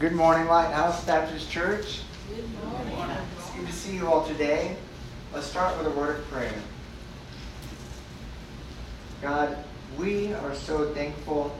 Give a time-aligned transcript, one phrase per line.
[0.00, 2.00] Good morning, Lighthouse Baptist Church.
[2.28, 3.16] Good morning.
[3.38, 4.76] It's good to see you all today.
[5.32, 6.52] Let's start with a word of prayer.
[9.22, 9.56] God,
[9.96, 11.56] we are so thankful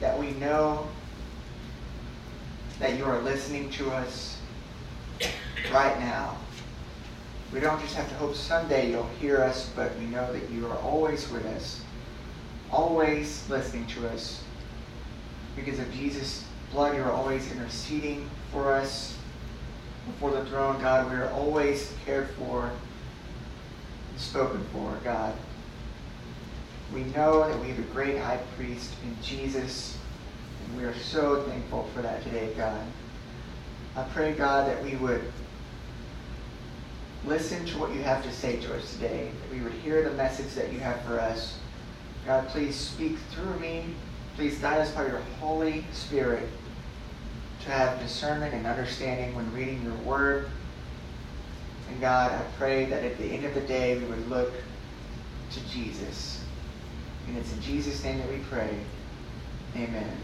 [0.00, 0.88] that we know
[2.80, 4.36] that you are listening to us
[5.72, 6.36] right now.
[7.52, 10.66] We don't just have to hope someday you'll hear us, but we know that you
[10.66, 11.80] are always with us,
[12.72, 14.42] always listening to us.
[15.54, 19.16] Because of Jesus' blood, you are always interceding for us
[20.06, 21.10] before the throne, God.
[21.10, 22.66] We are always cared for,
[24.10, 25.34] and spoken for, God.
[26.92, 29.96] We know that we have a great high priest in Jesus,
[30.64, 32.80] and we are so thankful for that today, God.
[33.96, 35.22] I pray, God, that we would
[37.26, 40.12] listen to what you have to say to us today, that we would hear the
[40.12, 41.58] message that you have for us.
[42.24, 43.86] God, please speak through me.
[44.38, 46.48] Please guide us by your Holy Spirit
[47.64, 50.48] to have discernment and understanding when reading your word.
[51.90, 54.52] And God, I pray that at the end of the day we would look
[55.50, 56.44] to Jesus.
[57.26, 58.78] And it's in Jesus' name that we pray.
[59.74, 60.16] Amen.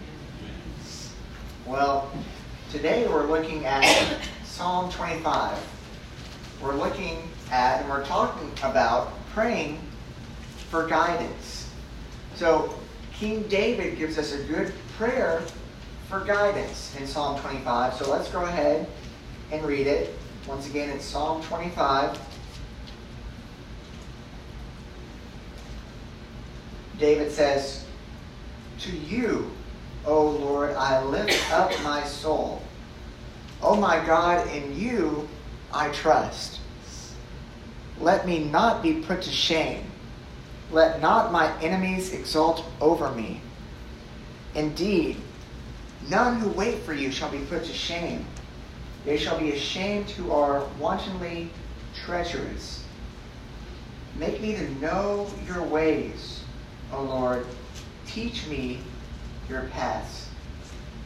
[1.66, 2.08] Well,
[2.70, 3.84] today we're looking at
[4.44, 5.58] Psalm 25
[6.62, 7.18] we're looking
[7.50, 9.80] at and we're talking about praying
[10.70, 11.68] for guidance.
[12.36, 12.78] So,
[13.14, 15.42] King David gives us a good prayer
[16.08, 17.94] for guidance in Psalm 25.
[17.94, 18.86] So, let's go ahead
[19.50, 20.14] and read it.
[20.46, 22.18] Once again, it's Psalm 25.
[26.98, 27.84] David says,
[28.80, 29.50] To you,
[30.04, 32.62] O Lord, I lift up my soul.
[33.62, 35.28] O my God, in you
[35.72, 36.60] I trust.
[38.00, 39.84] Let me not be put to shame.
[40.74, 43.40] Let not my enemies exult over me.
[44.56, 45.18] Indeed,
[46.10, 48.26] none who wait for you shall be put to shame.
[49.04, 51.50] They shall be ashamed who are wantonly
[52.04, 52.82] treacherous.
[54.18, 56.42] Make me to know your ways,
[56.92, 57.46] O Lord.
[58.08, 58.80] Teach me
[59.48, 60.28] your paths.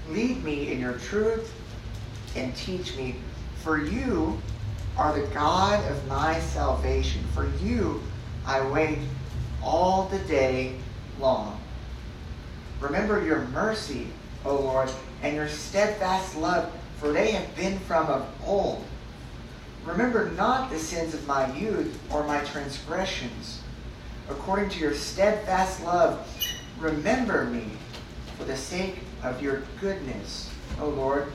[0.09, 1.53] Lead me in your truth
[2.35, 3.17] and teach me.
[3.63, 4.41] For you
[4.97, 7.23] are the God of my salvation.
[7.35, 8.03] For you
[8.47, 9.01] I wait
[9.63, 10.77] all the day
[11.21, 11.61] long.
[12.81, 14.07] Remember your mercy,
[14.45, 14.91] O Lord,
[15.23, 18.85] and your steadfast love, for they have been from of old.
[19.85, 23.61] Remember not the sins of my youth or my transgressions.
[24.29, 26.27] According to your steadfast love,
[26.79, 27.65] remember me
[28.37, 31.33] for the sake of your goodness, O Lord.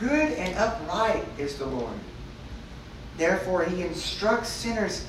[0.00, 1.98] Good and upright is the Lord.
[3.16, 5.04] Therefore, he instructs sinners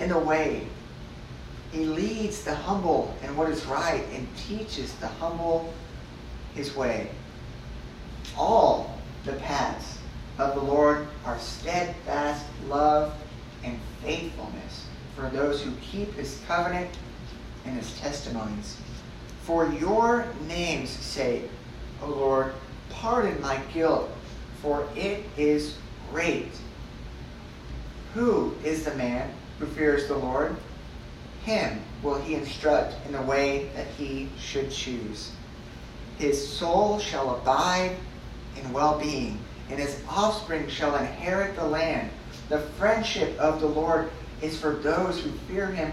[0.00, 0.66] in the way.
[1.72, 5.72] He leads the humble in what is right and teaches the humble
[6.54, 7.10] his way.
[8.36, 9.98] All the paths
[10.38, 13.14] of the Lord are steadfast love
[13.64, 16.90] and faithfulness for those who keep his covenant
[17.64, 18.78] and his testimonies.
[19.42, 21.48] For your name's sake,
[22.02, 22.52] O Lord,
[22.90, 24.10] pardon my guilt,
[24.60, 25.76] for it is
[26.10, 26.50] great.
[28.14, 30.56] Who is the man who fears the Lord?
[31.46, 35.30] Him will he instruct in the way that he should choose.
[36.18, 37.94] His soul shall abide
[38.60, 39.38] in well being,
[39.70, 42.10] and his offspring shall inherit the land.
[42.48, 44.10] The friendship of the Lord
[44.42, 45.92] is for those who fear him,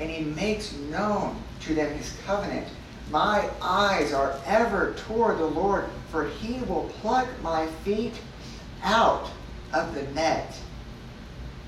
[0.00, 2.66] and he makes known to them his covenant.
[3.10, 8.14] My eyes are ever toward the Lord, for he will pluck my feet
[8.82, 9.28] out
[9.74, 10.56] of the net.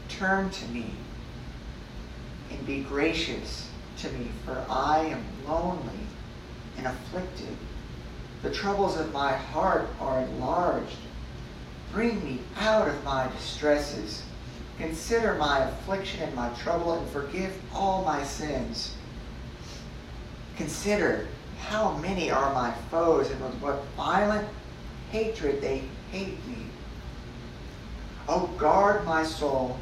[0.09, 0.95] Turn to me
[2.51, 6.07] and be gracious to me, for I am lonely
[6.77, 7.57] and afflicted.
[8.43, 10.97] The troubles of my heart are enlarged.
[11.93, 14.23] Bring me out of my distresses.
[14.79, 18.95] Consider my affliction and my trouble, and forgive all my sins.
[20.57, 21.27] Consider
[21.59, 24.49] how many are my foes, and with what violent
[25.11, 26.67] hatred they hate me.
[28.29, 29.79] Oh, guard my soul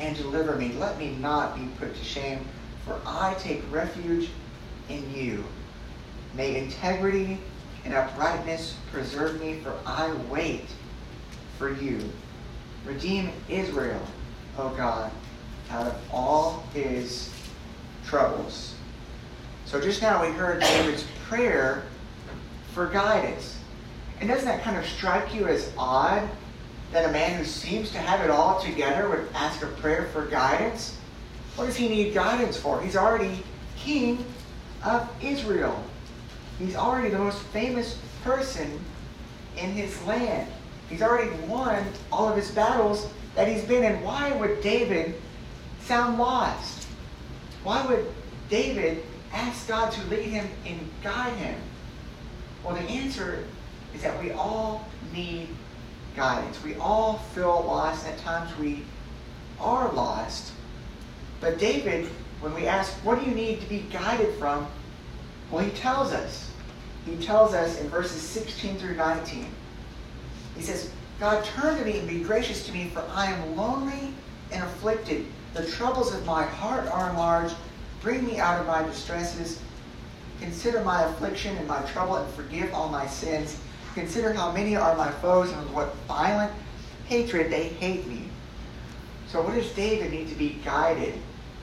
[0.00, 0.72] and deliver me.
[0.72, 2.46] Let me not be put to shame,
[2.84, 4.30] for I take refuge
[4.88, 5.44] in you.
[6.34, 7.38] May integrity
[7.84, 10.66] and uprightness preserve me, for I wait
[11.58, 12.00] for you.
[12.84, 14.00] Redeem Israel,
[14.58, 15.10] O God,
[15.70, 17.32] out of all his
[18.04, 18.74] troubles.
[19.64, 21.84] So just now we heard David's prayer
[22.72, 23.58] for guidance.
[24.20, 26.28] And doesn't that kind of strike you as odd
[26.92, 30.26] that a man who seems to have it all together would ask a prayer for
[30.26, 30.96] guidance?
[31.56, 32.80] What does he need guidance for?
[32.80, 33.42] He's already
[33.76, 34.24] king
[34.84, 35.82] of Israel.
[36.58, 38.80] He's already the most famous person
[39.56, 40.50] in his land.
[40.88, 44.02] He's already won all of his battles that he's been in.
[44.02, 45.20] Why would David
[45.80, 46.86] sound lost?
[47.62, 48.06] Why would
[48.48, 49.02] David
[49.32, 51.60] ask God to lead him and guide him?
[52.62, 53.44] Well, the answer
[53.94, 55.48] is that we all need
[56.16, 56.62] guidance.
[56.64, 58.06] We all feel lost.
[58.06, 58.82] At times we
[59.60, 60.52] are lost.
[61.40, 62.06] But David,
[62.40, 64.66] when we ask, what do you need to be guided from?
[65.50, 66.50] Well, he tells us.
[67.04, 69.46] He tells us in verses 16 through 19.
[70.56, 70.90] He says,
[71.20, 74.12] God, turn to me and be gracious to me, for I am lonely
[74.50, 75.26] and afflicted.
[75.54, 77.54] The troubles of my heart are enlarged.
[78.02, 79.60] Bring me out of my distresses.
[80.40, 83.58] Consider my affliction and my trouble and forgive all my sins.
[83.96, 86.52] Consider how many are my foes and with what violent
[87.06, 88.28] hatred they hate me.
[89.26, 91.14] So, what does David need to be guided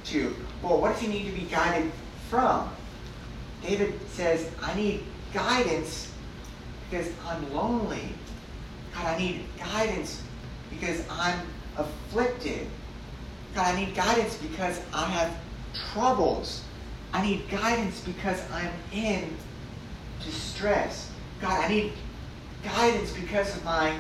[0.06, 0.36] to?
[0.64, 1.92] Well, what does he need to be guided
[2.32, 2.72] from?
[3.62, 6.12] David says, I need guidance
[6.90, 8.10] because I'm lonely.
[8.96, 10.24] God, I need guidance
[10.72, 11.40] because I'm
[11.78, 12.66] afflicted.
[13.54, 15.38] God, I need guidance because I have
[15.94, 16.64] troubles.
[17.14, 19.38] I need guidance because I'm in
[20.26, 21.12] distress.
[21.40, 21.94] God, I need
[22.64, 23.98] guidance because of my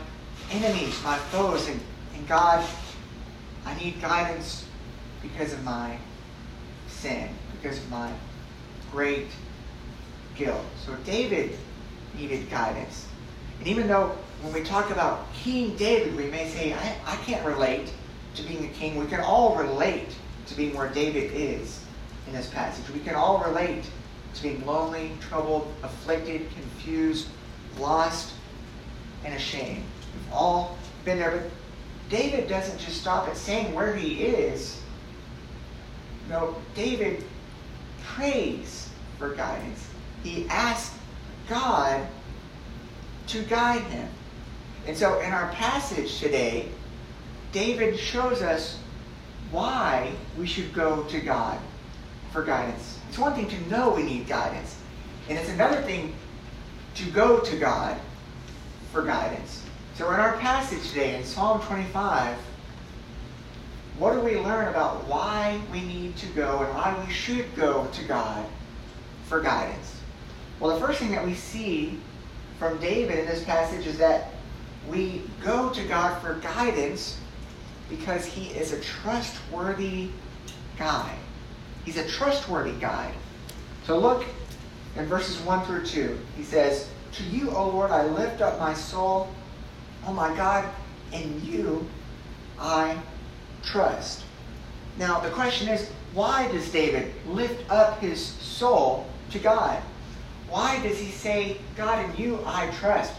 [0.52, 1.68] enemies, my foes.
[1.68, 1.80] And,
[2.16, 2.66] and God,
[3.66, 4.66] I need guidance
[5.22, 5.98] because of my
[6.88, 8.12] sin, because of my
[8.92, 9.28] great
[10.36, 10.64] guilt.
[10.86, 11.58] So David
[12.18, 13.08] needed guidance.
[13.60, 17.46] And even though when we talk about King David, we may say, I, I can't
[17.46, 17.92] relate
[18.36, 18.98] to being a king.
[18.98, 20.16] We can all relate
[20.48, 21.84] to being where David is
[22.28, 22.90] in this passage.
[22.94, 23.84] We can all relate
[24.34, 27.28] to being lonely, troubled, afflicted, confused,
[27.80, 28.34] lost,
[29.26, 29.84] and ashamed.
[30.14, 31.32] We've all been there.
[31.32, 31.50] But
[32.10, 34.82] David doesn't just stop at saying where he is.
[36.30, 37.24] No, David
[38.04, 39.88] prays for guidance.
[40.24, 40.98] He asks
[41.50, 42.08] God
[43.28, 44.08] to guide him.
[44.86, 46.70] And so in our passage today,
[47.52, 48.80] David shows us
[49.52, 51.60] why we should go to God
[52.32, 53.00] for guidance.
[53.08, 54.76] It's one thing to know we need guidance,
[55.30, 56.16] and it's another thing
[56.96, 57.98] to go to God
[58.94, 59.64] for guidance.
[59.96, 62.38] So in our passage today in Psalm 25,
[63.98, 67.88] what do we learn about why we need to go and why we should go
[67.88, 68.46] to God
[69.26, 70.00] for guidance?
[70.60, 72.00] Well, the first thing that we see
[72.60, 74.30] from David in this passage is that
[74.88, 77.20] we go to God for guidance
[77.90, 80.10] because he is a trustworthy
[80.78, 81.18] guide.
[81.84, 83.14] He's a trustworthy guide.
[83.86, 84.24] So look
[84.96, 86.20] in verses 1 through 2.
[86.38, 89.30] He says, To you, O Lord, I lift up my soul.
[90.06, 90.68] Oh my God,
[91.12, 91.88] in you
[92.60, 92.98] I
[93.62, 94.24] trust.
[94.98, 99.82] Now, the question is, why does David lift up his soul to God?
[100.50, 103.14] Why does he say, God, in you I trust?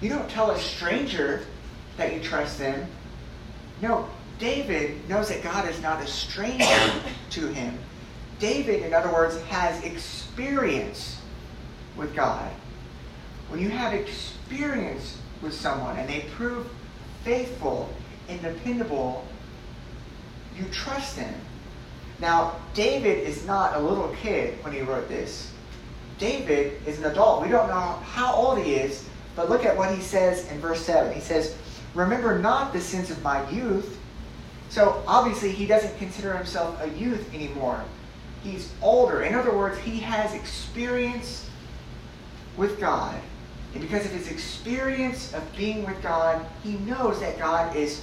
[0.00, 1.44] You don't tell a stranger
[1.96, 2.86] that you trust them.
[3.82, 4.08] No,
[4.38, 6.92] David knows that God is not a stranger
[7.30, 7.76] to him.
[8.38, 11.20] David, in other words, has experience
[11.96, 12.50] with God.
[13.48, 16.66] When you have experience with someone and they prove
[17.24, 17.92] faithful
[18.28, 19.24] and dependable,
[20.56, 21.34] you trust them.
[22.20, 25.52] Now, David is not a little kid when he wrote this.
[26.18, 27.42] David is an adult.
[27.42, 30.84] We don't know how old he is, but look at what he says in verse
[30.84, 31.12] 7.
[31.14, 31.56] He says,
[31.94, 33.98] Remember not the sins of my youth.
[34.68, 37.82] So obviously, he doesn't consider himself a youth anymore.
[38.42, 39.22] He's older.
[39.22, 41.48] In other words, he has experience
[42.56, 43.18] with God.
[43.74, 48.02] And because of his experience of being with God, he knows that God is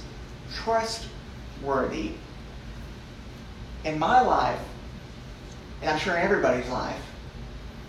[0.54, 2.12] trustworthy.
[3.84, 4.60] In my life,
[5.80, 7.00] and I'm sure in everybody's life,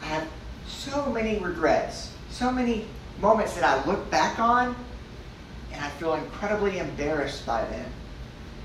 [0.01, 0.27] I have
[0.67, 2.85] so many regrets, so many
[3.19, 4.75] moments that I look back on
[5.71, 7.91] and I feel incredibly embarrassed by them.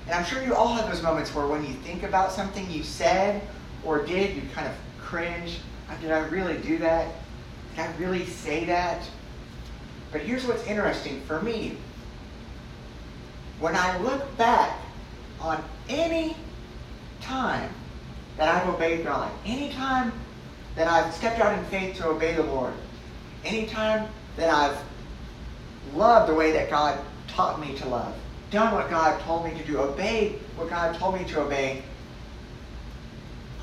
[0.06, 2.82] And I'm sure you all have those moments where when you think about something you
[2.82, 3.42] said
[3.84, 5.58] or did, you kind of cringe.
[6.00, 7.14] Did I really do that?
[7.74, 9.02] Did I really say that?
[10.10, 11.76] But here's what's interesting for me.
[13.60, 14.78] When I look back
[15.40, 16.36] on any
[17.20, 17.70] time
[18.36, 20.12] that I've obeyed God, any time
[20.74, 22.74] that I've stepped out in faith to obey the Lord,
[23.44, 24.78] any time that I've
[25.94, 26.98] loved the way that God
[27.28, 28.14] taught me to love,
[28.50, 31.82] done what God told me to do, obeyed what God told me to obey,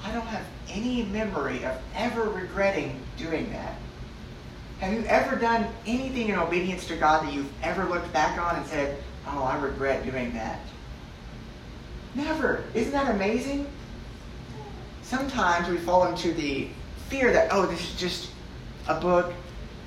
[0.03, 3.75] I don't have any memory of ever regretting doing that.
[4.79, 8.55] Have you ever done anything in obedience to God that you've ever looked back on
[8.55, 10.61] and said, oh, I regret doing that?
[12.15, 12.63] Never.
[12.73, 13.67] Isn't that amazing?
[15.01, 16.69] Sometimes we fall into the
[17.09, 18.29] fear that, oh, this is just
[18.87, 19.33] a book.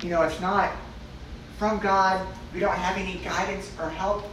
[0.01, 0.71] You know, it's not
[1.57, 2.27] from God.
[2.53, 4.25] We don't have any guidance or help.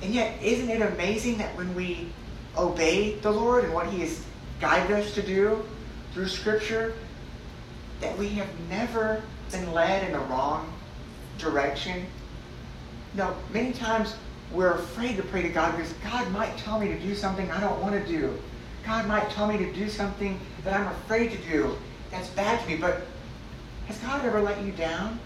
[0.00, 2.12] And yet, isn't it amazing that when we
[2.56, 4.24] obey the Lord and what He has
[4.60, 5.64] guided us to do
[6.12, 6.94] through Scripture,
[8.00, 10.72] that we have never been led in the wrong
[11.38, 12.06] direction?
[13.14, 14.14] No, many times
[14.52, 17.60] we're afraid to pray to God because God might tell me to do something I
[17.60, 18.38] don't want to do.
[18.84, 21.76] God might tell me to do something that I'm afraid to do.
[22.10, 22.76] That's bad to me.
[22.76, 23.02] But
[23.86, 25.18] has God ever let you down?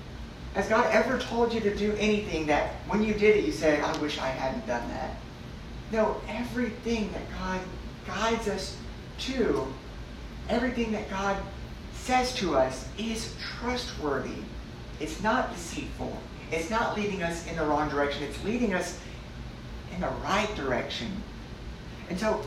[0.55, 3.81] Has God ever told you to do anything that when you did it, you said,
[3.81, 5.17] I wish I hadn't done that?
[5.93, 7.61] No, everything that God
[8.07, 8.77] guides us
[9.21, 9.67] to,
[10.49, 11.37] everything that God
[12.03, 14.43] says to us is trustworthy.
[14.99, 16.17] It's not deceitful.
[16.51, 18.25] It's not leading us in the wrong direction.
[18.25, 18.99] It's leading us
[19.95, 21.23] in the right direction.
[22.11, 22.45] And so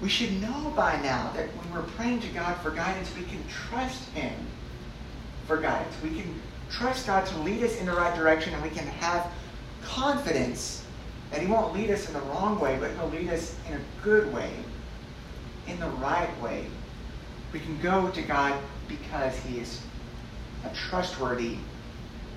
[0.00, 3.42] we should know by now that when we're praying to God for guidance, we can
[3.48, 4.32] trust Him
[5.46, 5.94] for guidance.
[6.02, 6.40] We can
[6.70, 9.30] trust God to lead us in the right direction, and we can have
[9.82, 10.84] confidence
[11.30, 13.80] that He won't lead us in the wrong way, but He'll lead us in a
[14.02, 14.50] good way,
[15.68, 16.66] in the right way.
[17.54, 19.80] We can go to God because He is
[20.64, 21.56] a trustworthy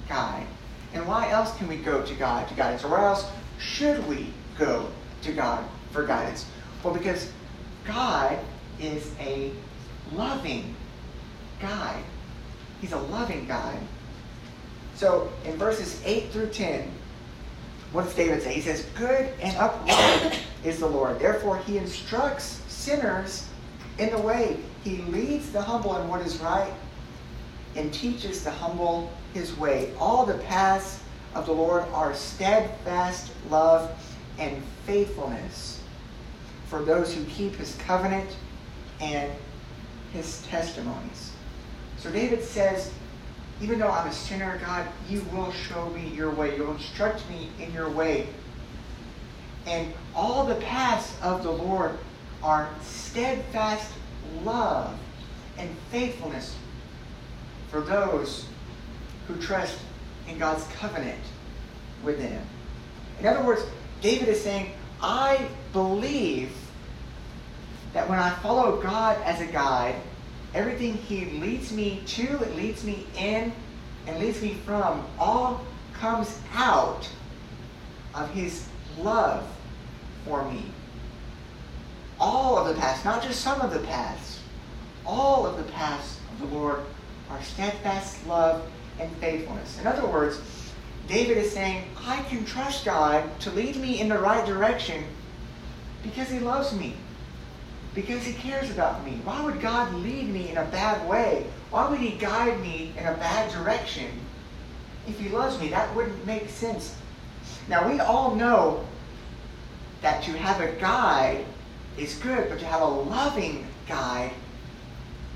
[0.07, 0.45] guide.
[0.93, 2.83] And why else can we go to God to guidance?
[2.83, 4.27] Or where else should we
[4.59, 4.87] go
[5.23, 6.45] to God for guidance?
[6.83, 7.31] Well, because
[7.83, 8.37] God
[8.79, 9.51] is a
[10.13, 10.75] loving
[11.59, 12.03] guide.
[12.79, 13.79] He's a loving guide.
[14.93, 16.91] So in verses 8 through 10,
[17.91, 18.53] what does David say?
[18.53, 21.17] He says, Good and upright is the Lord.
[21.17, 23.47] Therefore, he instructs sinners
[23.97, 24.57] in the way.
[24.83, 26.71] He leads the humble in what is right
[27.75, 29.93] and teaches the humble his way.
[29.99, 31.01] All the paths
[31.35, 33.91] of the Lord are steadfast love
[34.39, 35.81] and faithfulness
[36.67, 38.29] for those who keep his covenant
[38.99, 39.31] and
[40.13, 41.31] his testimonies.
[41.97, 42.91] So David says,
[43.61, 46.55] even though I'm a sinner, God, you will show me your way.
[46.55, 48.27] You'll instruct me in your way.
[49.65, 51.97] And all the paths of the Lord
[52.43, 53.91] are steadfast
[54.43, 54.97] love
[55.57, 56.55] and faithfulness
[57.69, 58.45] for those
[59.27, 59.77] who trust
[60.27, 61.19] in God's covenant
[62.03, 62.41] with them.
[63.19, 63.63] In other words,
[64.01, 66.51] David is saying, I believe
[67.93, 69.95] that when I follow God as a guide,
[70.53, 73.51] everything He leads me to, it leads me in,
[74.05, 77.09] and leads me from, all comes out
[78.13, 78.67] of His
[78.97, 79.47] love
[80.25, 80.63] for me.
[82.19, 84.39] All of the paths, not just some of the paths,
[85.05, 86.81] all of the paths of the Lord
[87.29, 88.63] are steadfast love
[88.99, 89.79] and faithfulness.
[89.79, 90.39] In other words,
[91.07, 95.03] David is saying, I can trust God to lead me in the right direction
[96.03, 96.95] because he loves me
[97.97, 99.19] because he cares about me.
[99.23, 101.47] Why would God lead me in a bad way?
[101.71, 104.11] Why would he guide me in a bad direction?
[105.07, 106.95] If he loves me, that wouldn't make sense.
[107.67, 108.85] Now, we all know
[110.03, 111.43] that to have a guide
[111.97, 114.31] is good, but to have a loving guide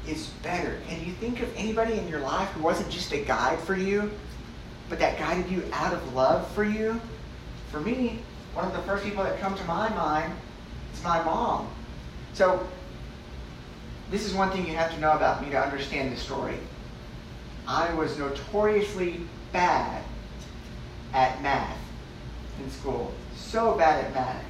[0.08, 0.80] is better.
[0.88, 4.12] Can you think of anybody in your life who wasn't just a guide for you,
[4.90, 7.00] but that guided you out of love for you?
[7.72, 8.20] For me,
[8.54, 10.34] one of the first people that come to my mind
[10.94, 11.70] is my mom.
[12.34, 12.68] So,
[14.10, 16.58] this is one thing you have to know about me to understand the story.
[17.68, 19.22] I was notoriously
[19.54, 20.04] bad
[21.14, 21.78] at math
[22.62, 23.14] in school.
[23.36, 24.44] So bad at math.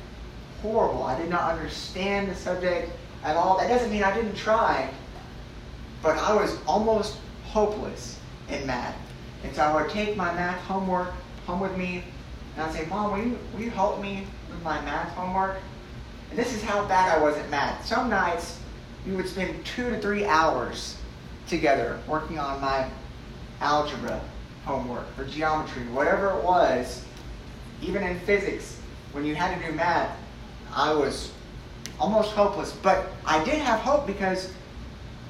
[0.62, 1.04] Horrible.
[1.04, 2.92] I did not understand the subject
[3.24, 3.58] at all.
[3.58, 4.90] That doesn't mean I didn't try,
[6.04, 8.96] but I was almost hopeless in math.
[9.44, 11.12] And so I would take my math homework
[11.46, 12.04] home with me,
[12.56, 15.58] and I'd say, Mom, will you, will you help me with my math homework?
[16.30, 17.86] And this is how bad I was at math.
[17.86, 18.60] Some nights,
[19.06, 20.98] we would spend two to three hours
[21.48, 22.88] together working on my
[23.60, 24.22] algebra
[24.64, 27.04] homework or geometry, whatever it was.
[27.82, 28.80] Even in physics,
[29.12, 30.16] when you had to do math,
[30.74, 31.32] I was
[32.00, 32.74] almost hopeless.
[32.74, 34.52] But I did have hope because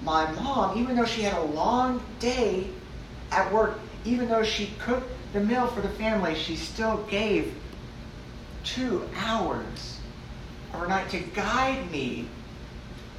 [0.03, 2.67] my mom, even though she had a long day
[3.31, 7.53] at work, even though she cooked the meal for the family, she still gave
[8.63, 9.99] two hours
[10.73, 12.27] overnight to guide me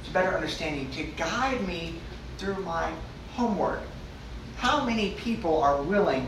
[0.05, 1.95] to better understanding, to guide me
[2.37, 2.91] through my
[3.33, 3.81] homework.
[4.57, 6.27] How many people are willing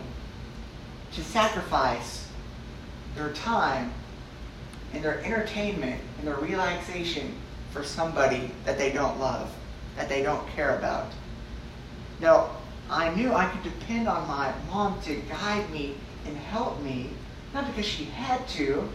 [1.13, 2.27] to sacrifice
[3.15, 3.91] their time
[4.95, 7.33] and their entertainment and their relaxation
[7.71, 9.53] for somebody that they don't love,
[9.97, 11.11] that they don't care about?
[12.21, 12.51] Now,
[12.89, 17.09] I knew I could depend on my mom to guide me and help me,
[17.53, 18.89] not because she had to,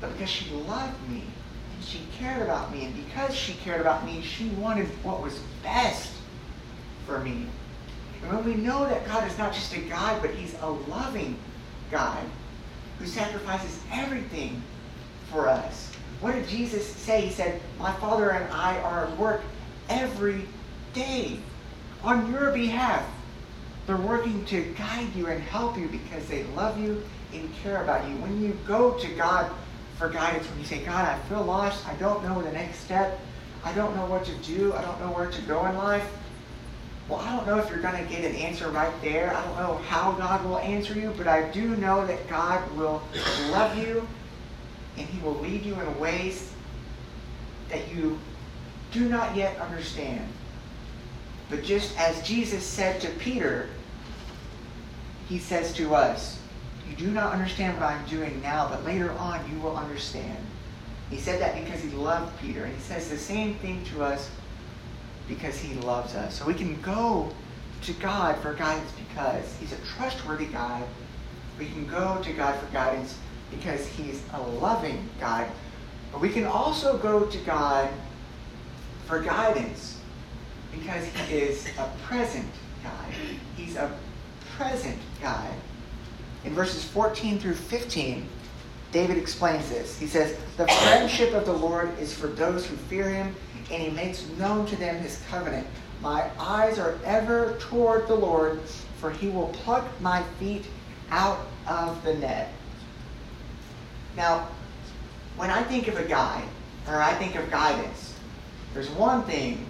[0.00, 1.22] but because she loved me
[1.74, 2.84] and she cared about me.
[2.84, 6.12] And because she cared about me, she wanted what was best
[7.06, 7.46] for me.
[8.22, 11.38] And when we know that God is not just a God, but He's a loving
[11.90, 12.22] God
[13.02, 14.62] who sacrifices everything
[15.28, 15.90] for us.
[16.20, 17.22] What did Jesus say?
[17.22, 19.42] He said, My Father and I are at work
[19.88, 20.46] every
[20.94, 21.38] day
[22.04, 23.04] on your behalf.
[23.88, 28.08] They're working to guide you and help you because they love you and care about
[28.08, 28.14] you.
[28.16, 29.50] When you go to God
[29.96, 33.18] for guidance, when you say, God, I feel lost, I don't know the next step,
[33.64, 36.08] I don't know what to do, I don't know where to go in life.
[37.08, 39.34] Well, I don't know if you're going to get an answer right there.
[39.34, 43.02] I don't know how God will answer you, but I do know that God will
[43.50, 44.06] love you
[44.96, 46.52] and He will lead you in ways
[47.68, 48.18] that you
[48.92, 50.26] do not yet understand.
[51.50, 53.68] But just as Jesus said to Peter,
[55.28, 56.38] He says to us,
[56.88, 60.38] You do not understand what I'm doing now, but later on you will understand.
[61.10, 62.64] He said that because He loved Peter.
[62.64, 64.30] And He says the same thing to us
[65.28, 66.38] because He loves us.
[66.38, 67.32] So we can go
[67.82, 70.82] to God for guidance because He's a trustworthy God.
[71.58, 73.18] We can go to God for guidance
[73.50, 75.48] because He's a loving God.
[76.10, 77.88] But we can also go to God
[79.06, 79.98] for guidance
[80.72, 82.50] because He is a present
[82.82, 83.12] God.
[83.56, 83.90] He's a
[84.56, 85.50] present God.
[86.44, 88.26] In verses 14 through 15,
[88.90, 89.98] David explains this.
[89.98, 93.34] He says, The friendship of the Lord is for those who fear him,
[93.70, 95.66] and he makes known to them his covenant.
[96.00, 98.60] My eyes are ever toward the Lord,
[98.98, 100.66] for he will pluck my feet
[101.10, 102.52] out of the net.
[104.16, 104.48] Now,
[105.36, 106.48] when I think of a guide,
[106.88, 108.14] or I think of guidance,
[108.74, 109.64] there's one thing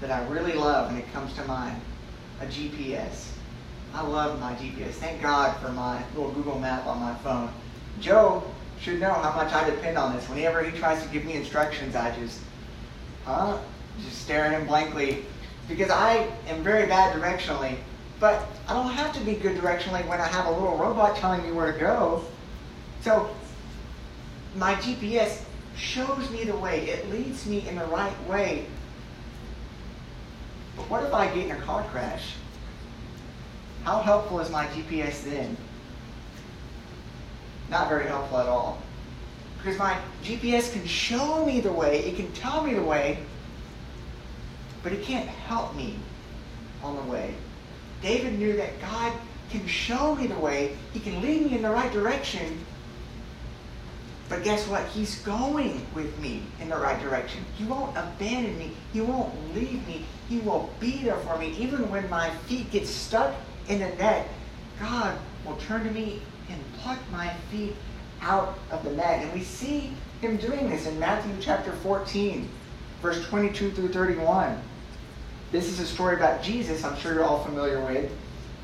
[0.00, 1.80] that I really love when it comes to mind
[2.40, 3.28] a GPS.
[3.94, 4.92] I love my GPS.
[4.92, 7.48] Thank God for my little Google map on my phone.
[8.00, 8.42] Joe
[8.80, 10.28] should know how much I depend on this.
[10.28, 12.40] Whenever he tries to give me instructions, I just,
[13.24, 13.58] huh?
[14.04, 15.24] Just stare at him blankly
[15.68, 17.76] because I am very bad directionally.
[18.20, 21.42] But I don't have to be good directionally when I have a little robot telling
[21.42, 22.24] me where to go.
[23.02, 23.34] So
[24.56, 25.42] my GPS
[25.76, 26.88] shows me the way.
[26.88, 28.66] It leads me in the right way.
[30.76, 32.34] But what if I get in a car crash?
[33.84, 35.56] How helpful is my GPS then?
[37.68, 38.78] Not very helpful at all.
[39.64, 43.18] Because my GPS can show me the way, it can tell me the way,
[44.82, 45.96] but it can't help me
[46.82, 47.34] on the way.
[48.02, 49.10] David knew that God
[49.48, 52.60] can show me the way, He can lead me in the right direction,
[54.28, 54.86] but guess what?
[54.88, 57.42] He's going with me in the right direction.
[57.56, 58.72] He won't abandon me.
[58.92, 60.04] He won't leave me.
[60.28, 61.54] He will be there for me.
[61.58, 63.34] Even when my feet get stuck
[63.68, 64.28] in the net,
[64.78, 67.74] God will turn to me and pluck my feet
[68.20, 69.22] out of the net.
[69.22, 72.48] And we see him doing this in Matthew chapter 14,
[73.02, 74.60] verse 22 through 31.
[75.52, 78.10] This is a story about Jesus, I'm sure you're all familiar with.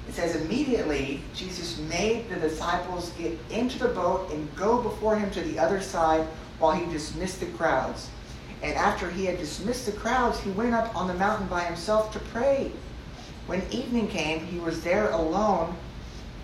[0.08, 5.30] It says, immediately Jesus made the disciples get into the boat and go before him
[5.30, 6.26] to the other side
[6.58, 8.08] while he dismissed the crowds.
[8.62, 12.12] And after he had dismissed the crowds, he went up on the mountain by himself
[12.12, 12.72] to pray.
[13.46, 15.76] When evening came, he was there alone,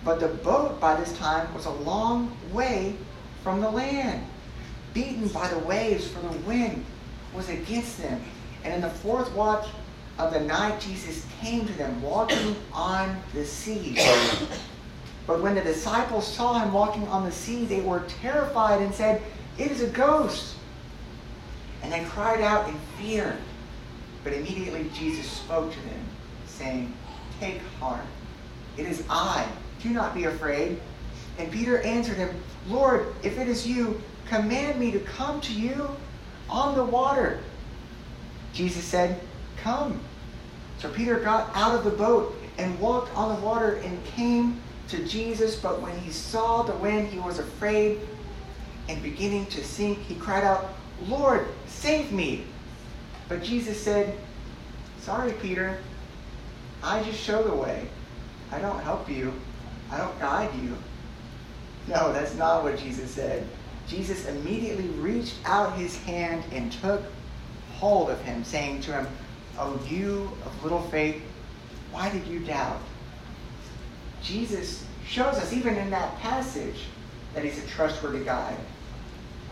[0.07, 2.95] but the boat by this time was a long way
[3.43, 4.25] from the land,
[4.93, 6.85] beaten by the waves, for the wind
[7.35, 8.23] was against them.
[8.63, 9.67] And in the fourth watch
[10.17, 13.97] of the night, Jesus came to them walking on the sea.
[15.27, 19.21] But when the disciples saw him walking on the sea, they were terrified and said,
[19.57, 20.55] It is a ghost.
[21.83, 23.37] And they cried out in fear.
[24.23, 25.99] But immediately Jesus spoke to them,
[26.45, 26.93] saying,
[27.41, 28.05] Take heart.
[28.77, 29.45] It is I.
[29.81, 30.79] Do not be afraid.
[31.37, 32.29] And Peter answered him,
[32.67, 35.89] Lord, if it is you, command me to come to you
[36.49, 37.39] on the water.
[38.53, 39.19] Jesus said,
[39.61, 39.99] Come.
[40.79, 44.59] So Peter got out of the boat and walked on the water and came
[44.89, 45.55] to Jesus.
[45.55, 47.99] But when he saw the wind, he was afraid
[48.89, 49.99] and beginning to sink.
[49.99, 50.73] He cried out,
[51.07, 52.45] Lord, save me.
[53.29, 54.17] But Jesus said,
[55.01, 55.79] Sorry, Peter.
[56.83, 57.87] I just show the way.
[58.51, 59.33] I don't help you.
[59.91, 60.77] I don't guide you.
[61.87, 63.47] No, that's not what Jesus said.
[63.87, 67.01] Jesus immediately reached out his hand and took
[67.75, 69.07] hold of him, saying to him,
[69.57, 71.21] O you of little faith,
[71.91, 72.81] why did you doubt?
[74.21, 76.85] Jesus shows us, even in that passage,
[77.33, 78.57] that he's a trustworthy guide,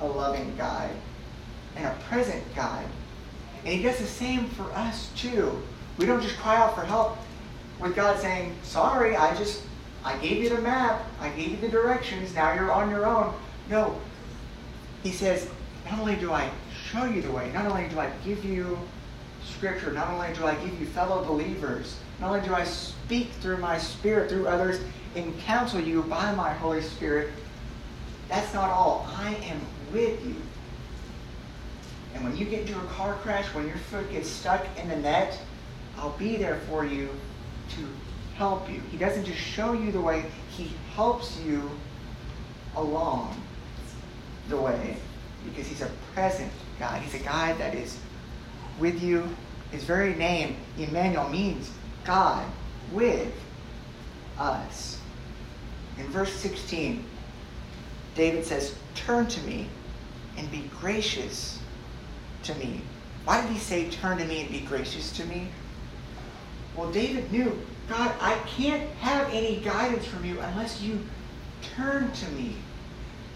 [0.01, 0.95] a loving guide,
[1.75, 2.87] and a present guide.
[3.63, 5.61] And he does the same for us too.
[5.97, 7.17] We don't just cry out for help
[7.79, 9.63] with God saying, Sorry, I just,
[10.05, 13.33] I gave you the map, I gave you the directions, now you're on your own.
[13.71, 13.99] No.
[15.01, 15.49] He says,
[15.89, 16.51] Not only do I
[16.91, 18.77] show you the way, not only do I give you
[19.43, 23.57] Scripture, not only do I give you fellow believers, Not only do I speak through
[23.57, 24.79] my spirit, through others,
[25.15, 27.31] and counsel you by my Holy Spirit,
[28.29, 29.07] that's not all.
[29.17, 29.59] I am
[29.91, 30.35] with you.
[32.13, 34.95] And when you get into a car crash, when your foot gets stuck in the
[34.95, 35.39] net,
[35.97, 37.09] I'll be there for you
[37.71, 37.87] to
[38.37, 38.81] help you.
[38.91, 41.69] He doesn't just show you the way, He helps you
[42.75, 43.41] along
[44.49, 44.97] the way
[45.45, 47.01] because He's a present God.
[47.01, 47.97] He's a God that is
[48.79, 49.27] with you.
[49.71, 51.71] His very name, Emmanuel, means
[52.03, 52.45] God
[52.91, 53.33] with
[54.37, 54.99] us.
[55.97, 57.03] In verse 16,
[58.15, 59.67] David says, Turn to me
[60.37, 61.59] and be gracious
[62.43, 62.81] to me.
[63.23, 65.47] Why did he say, Turn to me and be gracious to me?
[66.75, 70.99] Well, David knew, God, I can't have any guidance from you unless you
[71.61, 72.55] turn to me.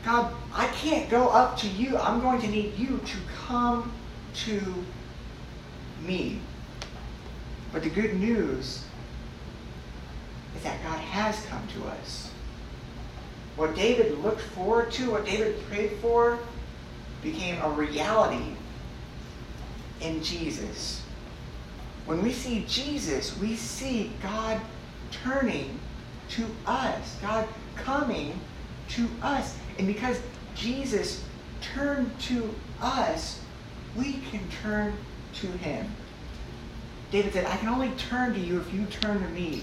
[0.04, 1.98] God, I can't go up to you.
[1.98, 3.92] I'm going to need you to come
[4.46, 4.62] to
[6.06, 6.40] me.
[7.72, 8.84] But the good news
[10.56, 12.32] is that God has come to us.
[13.56, 16.40] What David looked forward to, what David prayed for,
[17.22, 18.56] became a reality
[20.02, 21.04] in Jesus.
[22.10, 24.60] When we see Jesus, we see God
[25.12, 25.80] turning
[26.30, 28.34] to us, God coming
[28.88, 29.56] to us.
[29.78, 30.20] And because
[30.56, 31.24] Jesus
[31.62, 33.40] turned to us,
[33.96, 34.96] we can turn
[35.36, 35.88] to him.
[37.12, 39.62] David said, I can only turn to you if you turn to me.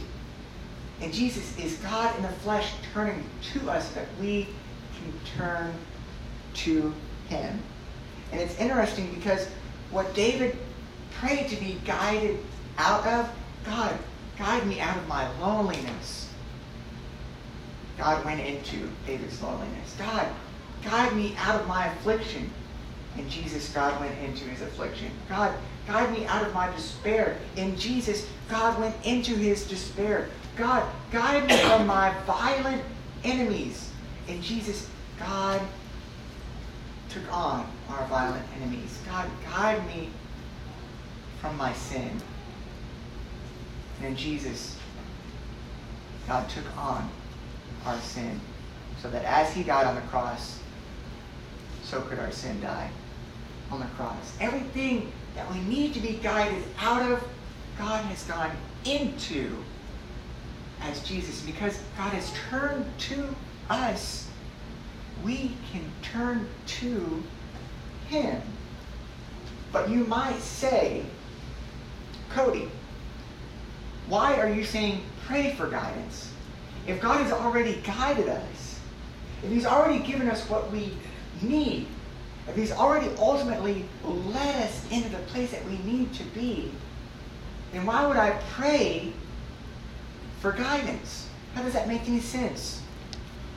[1.00, 4.46] And Jesus is God in the flesh turning to us that we
[4.94, 5.74] can turn
[6.54, 6.94] to
[7.28, 7.60] him.
[8.30, 9.48] And it's interesting because
[9.90, 10.56] what David
[11.20, 12.38] prayed to be guided
[12.78, 13.30] out of,
[13.64, 13.96] God,
[14.38, 16.30] guide me out of my loneliness.
[17.96, 19.94] God went into David's loneliness.
[19.98, 20.28] God,
[20.84, 22.50] guide me out of my affliction.
[23.16, 25.10] And Jesus, God went into his affliction.
[25.28, 25.54] God,
[25.86, 27.38] guide me out of my despair.
[27.56, 30.28] In Jesus, God went into his despair.
[30.56, 32.82] God, guide me from my violent
[33.24, 33.90] enemies.
[34.28, 35.60] In Jesus, God
[37.08, 38.98] took on our violent enemies.
[39.06, 40.10] God, guide me
[41.40, 42.10] from my sin.
[44.02, 44.76] And Jesus,
[46.26, 47.08] God took on
[47.84, 48.40] our sin
[49.00, 50.58] so that as he died on the cross,
[51.82, 52.90] so could our sin die
[53.70, 54.36] on the cross.
[54.40, 57.22] Everything that we need to be guided out of,
[57.78, 58.50] God has gone
[58.84, 59.56] into
[60.82, 61.42] as Jesus.
[61.42, 63.34] Because God has turned to
[63.68, 64.28] us,
[65.24, 67.22] we can turn to
[68.08, 68.40] him.
[69.72, 71.04] But you might say,
[72.36, 72.68] Cody,
[74.08, 76.30] why are you saying pray for guidance?
[76.86, 78.78] If God has already guided us,
[79.42, 80.92] if He's already given us what we
[81.40, 81.86] need,
[82.46, 86.70] if He's already ultimately led us into the place that we need to be,
[87.72, 89.14] then why would I pray
[90.40, 91.30] for guidance?
[91.54, 92.82] How does that make any sense?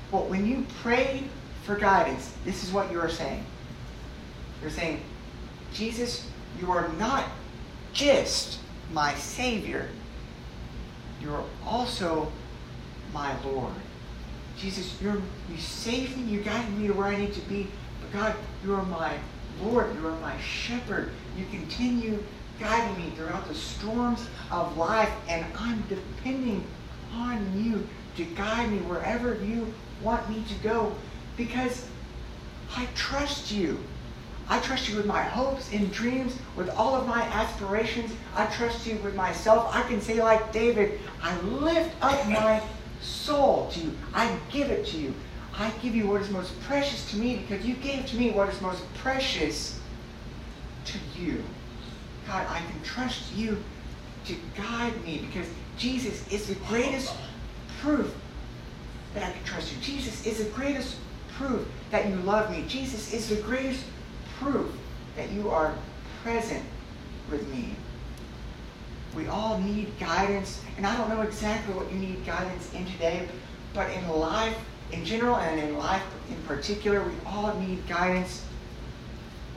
[0.09, 1.25] Well, when you pray
[1.63, 3.43] for guidance, this is what you are saying.
[4.61, 5.01] You're saying,
[5.73, 6.25] Jesus,
[6.61, 7.25] you are not
[7.91, 8.59] just
[8.91, 9.87] my Savior,
[11.21, 12.31] you're also
[13.13, 13.73] my Lord.
[14.57, 17.67] Jesus, you're, you saved me, you guided me to where I need to be.
[18.01, 19.13] But God, you are my
[19.61, 21.11] Lord, you are my shepherd.
[21.37, 22.23] You continue
[22.59, 26.63] guiding me throughout the storms of life, and I'm depending
[27.13, 30.93] on you to guide me wherever you want me to go
[31.37, 31.85] because
[32.75, 33.79] I trust you.
[34.49, 38.11] I trust you with my hopes and dreams, with all of my aspirations.
[38.35, 39.73] I trust you with myself.
[39.75, 42.61] I can say, like David, I lift up my
[42.99, 43.93] soul to you.
[44.13, 45.13] I give it to you.
[45.55, 48.49] I give you what is most precious to me because you gave to me what
[48.49, 49.79] is most precious
[50.85, 51.43] to you.
[52.25, 53.61] God, I can trust you
[54.25, 57.13] to guide me because Jesus is the greatest
[57.81, 58.15] proof
[59.13, 59.81] that I can trust you.
[59.81, 60.95] Jesus is the greatest
[61.37, 62.65] proof that you love me.
[62.67, 63.83] Jesus is the greatest
[64.39, 64.71] proof
[65.15, 65.73] that you are
[66.23, 66.63] present
[67.29, 67.75] with me.
[69.15, 73.27] We all need guidance, and I don't know exactly what you need guidance in today,
[73.73, 74.57] but in life
[74.91, 78.43] in general and in life in particular, we all need guidance.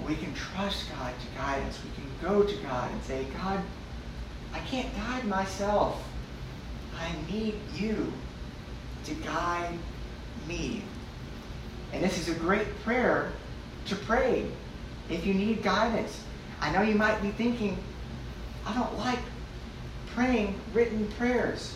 [0.07, 1.79] We can trust God to guide us.
[1.85, 3.61] We can go to God and say, God,
[4.53, 6.03] I can't guide myself.
[6.99, 8.13] I need you
[9.05, 9.79] to guide
[10.47, 10.83] me.
[11.93, 13.33] And this is a great prayer
[13.87, 14.47] to pray
[15.13, 16.23] if you need guidance.
[16.61, 17.77] I know you might be thinking,
[18.65, 19.19] I don't like
[20.15, 21.75] praying written prayers.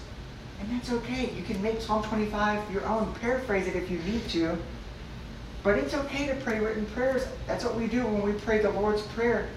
[0.60, 1.30] And that's okay.
[1.36, 4.56] You can make Psalm 25 your own, paraphrase it if you need to.
[5.62, 7.26] But it's okay to pray written prayers.
[7.46, 9.48] That's what we do when we pray the Lord's Prayer.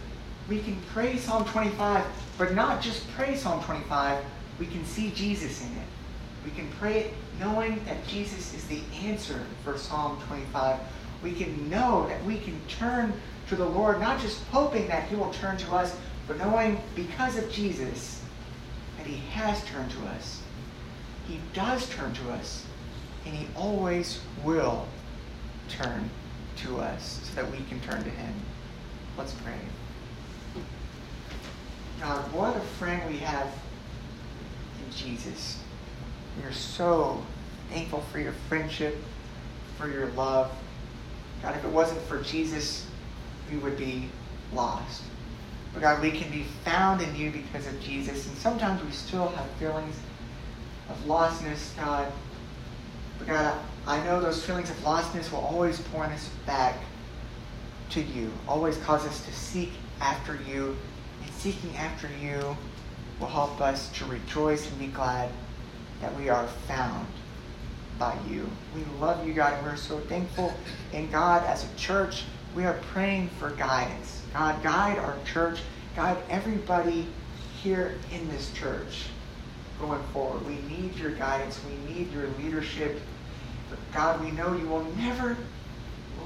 [0.49, 2.03] We can pray Psalm 25,
[2.37, 4.23] but not just pray Psalm 25,
[4.59, 5.87] we can see Jesus in it.
[6.43, 10.79] We can pray it knowing that Jesus is the answer for Psalm 25.
[11.21, 13.13] We can know that we can turn
[13.49, 15.95] to the Lord, not just hoping that He will turn to us,
[16.27, 18.23] but knowing because of Jesus
[18.97, 20.41] that He has turned to us.
[21.27, 22.65] He does turn to us,
[23.25, 24.87] and He always will
[25.67, 26.09] turn
[26.57, 28.33] to us so that we can turn to Him.
[29.17, 29.59] Let's pray.
[31.99, 35.59] God, what a friend we have in Jesus.
[36.37, 37.21] We are so
[37.69, 38.95] thankful for your friendship,
[39.77, 40.51] for your love.
[41.41, 42.85] God, if it wasn't for Jesus,
[43.51, 44.09] we would be
[44.53, 45.03] lost.
[45.73, 48.27] But God, we can be found in you because of Jesus.
[48.27, 49.95] And sometimes we still have feelings
[50.89, 52.11] of lostness, God.
[53.17, 56.75] But God, I know those feelings of lostness will always point us back
[57.91, 60.75] to you, always cause us to seek after you.
[61.23, 62.55] And seeking after you
[63.19, 65.29] will help us to rejoice and be glad
[66.01, 67.05] that we are found
[67.97, 68.49] by you.
[68.73, 70.53] We love you, God, and we're so thankful.
[70.93, 72.23] And God, as a church,
[72.55, 74.21] we are praying for guidance.
[74.33, 75.59] God, guide our church.
[75.95, 77.07] Guide everybody
[77.61, 79.05] here in this church
[79.79, 80.45] going forward.
[80.45, 81.59] We need your guidance.
[81.67, 83.01] We need your leadership.
[83.69, 85.37] But God, we know you will never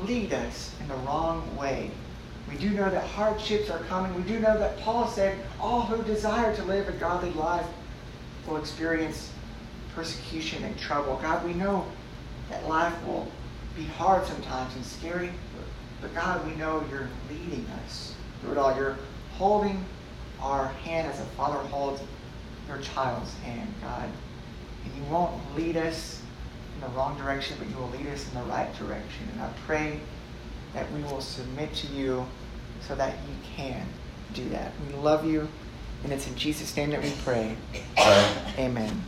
[0.04, 1.92] lead us in the wrong way.
[2.50, 4.14] We do know that hardships are coming.
[4.16, 7.66] We do know that Paul said, all who desire to live a godly life
[8.48, 9.32] will experience
[9.96, 11.20] persecution and trouble.
[11.22, 11.86] God, we know
[12.50, 13.28] that life will
[13.76, 15.32] be hard sometimes and scary,
[16.04, 18.76] but God, we know you're leading us through it all.
[18.76, 18.98] You're
[19.32, 19.84] holding
[20.42, 22.02] our hand as a father holds
[22.68, 24.10] your child's hand, God.
[24.84, 26.22] And you won't lead us
[26.76, 29.28] in the wrong direction, but you will lead us in the right direction.
[29.32, 30.00] And I pray
[30.74, 32.26] that we will submit to you
[32.82, 33.88] so that you can
[34.34, 34.74] do that.
[34.88, 35.48] We love you,
[36.04, 37.56] and it's in Jesus' name that we pray.
[38.58, 39.04] Amen.